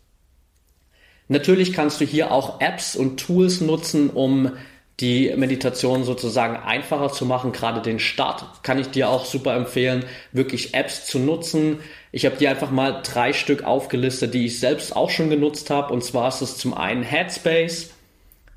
Natürlich 1.28 1.72
kannst 1.72 2.00
du 2.00 2.04
hier 2.04 2.30
auch 2.30 2.60
Apps 2.60 2.94
und 2.94 3.18
Tools 3.18 3.60
nutzen, 3.60 4.10
um 4.10 4.52
die 5.00 5.34
Meditation 5.36 6.04
sozusagen 6.04 6.56
einfacher 6.56 7.10
zu 7.10 7.26
machen. 7.26 7.52
Gerade 7.52 7.80
den 7.80 7.98
Start 7.98 8.62
kann 8.62 8.78
ich 8.78 8.90
dir 8.90 9.08
auch 9.08 9.24
super 9.24 9.54
empfehlen, 9.54 10.04
wirklich 10.32 10.74
Apps 10.74 11.06
zu 11.06 11.18
nutzen. 11.18 11.80
Ich 12.14 12.24
habe 12.24 12.36
dir 12.36 12.48
einfach 12.48 12.70
mal 12.70 13.02
drei 13.02 13.32
Stück 13.32 13.64
aufgelistet, 13.64 14.34
die 14.34 14.46
ich 14.46 14.60
selbst 14.60 14.94
auch 14.94 15.10
schon 15.10 15.30
genutzt 15.30 15.68
habe. 15.70 15.92
Und 15.92 16.04
zwar 16.04 16.28
ist 16.28 16.42
es 16.42 16.56
zum 16.56 16.72
einen 16.72 17.02
Headspace, 17.02 17.90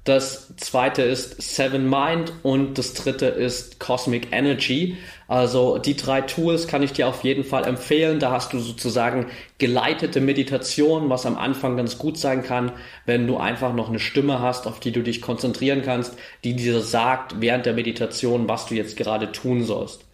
das 0.03 0.55
zweite 0.57 1.01
ist 1.01 1.41
Seven 1.41 1.89
Mind 1.89 2.31
und 2.43 2.77
das 2.77 2.93
dritte 2.93 3.25
ist 3.25 3.79
Cosmic 3.79 4.31
Energy. 4.31 4.95
Also 5.27 5.79
die 5.79 5.97
drei 5.97 6.21
Tools 6.21 6.67
kann 6.67 6.83
ich 6.83 6.93
dir 6.93 7.07
auf 7.07 7.23
jeden 7.23 7.43
Fall 7.43 7.65
empfehlen. 7.65 8.19
Da 8.19 8.31
hast 8.31 8.53
du 8.53 8.59
sozusagen 8.59 9.25
geleitete 9.57 10.21
Meditation, 10.21 11.09
was 11.09 11.25
am 11.25 11.35
Anfang 11.35 11.75
ganz 11.77 11.97
gut 11.97 12.19
sein 12.19 12.43
kann, 12.43 12.71
wenn 13.07 13.25
du 13.25 13.37
einfach 13.37 13.73
noch 13.73 13.89
eine 13.89 13.99
Stimme 13.99 14.39
hast, 14.39 14.67
auf 14.67 14.79
die 14.79 14.91
du 14.91 15.01
dich 15.01 15.19
konzentrieren 15.19 15.81
kannst, 15.81 16.13
die 16.43 16.55
dir 16.55 16.79
sagt 16.79 17.41
während 17.41 17.65
der 17.65 17.73
Meditation, 17.73 18.47
was 18.47 18.67
du 18.67 18.75
jetzt 18.75 18.97
gerade 18.97 19.31
tun 19.31 19.63
sollst. 19.65 20.06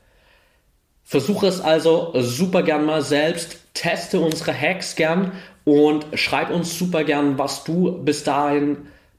Versuche 1.04 1.48
es 1.48 1.62
also 1.62 2.14
super 2.16 2.64
gern 2.64 2.86
mal 2.86 3.02
selbst, 3.02 3.60
teste 3.74 4.20
unsere 4.20 4.54
Hacks 4.54 4.96
gern 4.96 5.32
und 5.66 6.06
schreib 6.14 6.50
uns 6.50 6.78
super 6.78 7.04
gern, 7.04 7.38
was 7.38 7.64
du 7.64 7.92
bis 8.04 8.24
dahin 8.24 8.78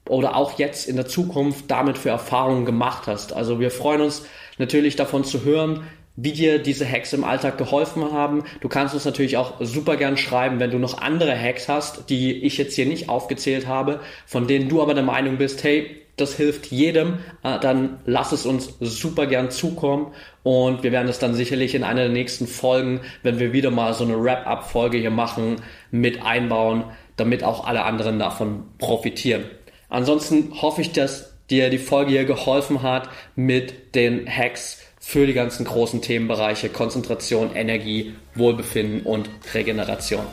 oder 0.09 0.37
auch 0.37 0.59
jetzt 0.59 0.89
in 0.89 0.97
der 0.97 1.07
Zukunft 1.07 1.71
damit 1.71 1.97
für 1.99 2.11
Erfahrungen 2.11 2.65
gemacht 2.65 3.07
hast. 3.07 3.33
Also 3.33 3.61
wir 3.61 3.71
freuen 3.71 4.03
uns 4.03 4.27
natürlich 4.59 4.97
davon 4.97 5.25
zu 5.25 5.45
hören, 5.45 5.85
wie 6.17 6.33
dir 6.33 6.59
diese 6.59 6.89
Hacks 6.89 7.13
im 7.13 7.25
Alltag 7.25 7.59
geholfen 7.59 8.13
haben. 8.13 8.45
Du 8.61 8.69
kannst 8.69 8.95
uns 8.95 9.05
natürlich 9.05 9.37
auch 9.37 9.55
super 9.61 9.97
gern 9.97 10.17
schreiben, 10.17 10.61
wenn 10.61 10.71
du 10.71 10.79
noch 10.79 10.99
andere 10.99 11.37
Hacks 11.37 11.69
hast, 11.69 12.09
die 12.11 12.45
ich 12.45 12.57
jetzt 12.57 12.75
hier 12.77 12.87
nicht 12.87 13.09
aufgezählt 13.09 13.67
habe, 13.67 14.01
von 14.27 14.47
denen 14.47 14.69
du 14.69 14.81
aber 14.81 14.95
der 14.95 15.03
Meinung 15.03 15.39
bist, 15.39 15.65
hey, 15.65 16.04
das 16.17 16.35
hilft 16.35 16.67
jedem, 16.67 17.19
äh, 17.43 17.59
dann 17.59 17.99
lass 18.05 18.33
es 18.33 18.47
uns 18.47 18.75
super 18.81 19.27
gern 19.27 19.51
zukommen 19.51 20.13
und 20.43 20.83
wir 20.83 20.93
werden 20.93 21.09
es 21.09 21.19
dann 21.19 21.35
sicherlich 21.35 21.75
in 21.75 21.85
einer 21.85 22.03
der 22.03 22.13
nächsten 22.13 22.47
Folgen, 22.47 23.01
wenn 23.23 23.39
wir 23.39 23.53
wieder 23.53 23.71
mal 23.71 23.95
so 23.95 24.05
eine 24.05 24.23
Wrap-up-Folge 24.23 24.99
hier 24.99 25.11
machen, 25.11 25.57
mit 25.91 26.23
einbauen, 26.23 26.85
damit 27.17 27.43
auch 27.43 27.67
alle 27.67 27.85
anderen 27.85 28.19
davon 28.19 28.65
profitieren. 28.79 29.45
Ansonsten 29.89 30.61
hoffe 30.61 30.81
ich, 30.81 30.93
dass 30.93 31.35
dir 31.51 31.71
die 31.71 31.79
Folge 31.79 32.13
hier 32.13 32.25
geholfen 32.25 32.83
hat 32.83 33.09
mit 33.37 33.95
den 33.95 34.29
Hacks 34.29 34.81
für 34.99 35.27
die 35.27 35.35
ganzen 35.35 35.67
großen 35.67 36.01
Themenbereiche 36.01 36.71
Konzentration, 36.71 37.55
Energie, 37.55 38.15
Wohlbefinden 38.35 39.03
und 39.03 39.29
Regeneration. 39.53 40.25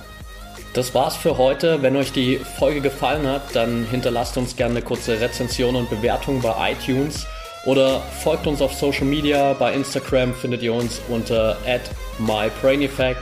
Das 0.73 0.93
war's 0.93 1.15
für 1.15 1.37
heute. 1.37 1.81
Wenn 1.81 1.95
euch 1.95 2.11
die 2.11 2.37
Folge 2.37 2.81
gefallen 2.81 3.27
hat, 3.27 3.41
dann 3.53 3.85
hinterlasst 3.89 4.37
uns 4.37 4.55
gerne 4.55 4.75
eine 4.75 4.81
kurze 4.81 5.19
Rezension 5.19 5.75
und 5.75 5.89
Bewertung 5.89 6.41
bei 6.41 6.71
iTunes 6.71 7.25
oder 7.65 8.01
folgt 8.23 8.47
uns 8.47 8.61
auf 8.61 8.73
Social 8.73 9.05
Media. 9.05 9.53
Bei 9.53 9.73
Instagram 9.73 10.33
findet 10.33 10.63
ihr 10.63 10.73
uns 10.73 11.01
unter 11.09 11.57
@mybraineffect. 12.19 13.21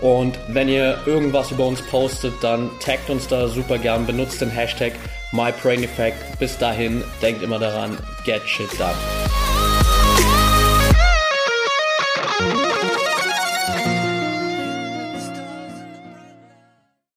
Und 0.00 0.38
wenn 0.48 0.68
ihr 0.68 0.98
irgendwas 1.06 1.50
über 1.50 1.66
uns 1.66 1.82
postet, 1.82 2.32
dann 2.42 2.70
taggt 2.80 3.10
uns 3.10 3.28
da 3.28 3.48
super 3.48 3.78
gern, 3.78 4.06
benutzt 4.06 4.40
den 4.40 4.50
Hashtag 4.50 4.92
My 5.32 5.52
Brain 5.62 5.84
Effect. 5.84 6.38
Bis 6.38 6.56
dahin, 6.56 7.04
denkt 7.20 7.42
immer 7.42 7.58
daran, 7.58 7.98
get 8.24 8.42
shit 8.46 8.70
done. 8.78 9.19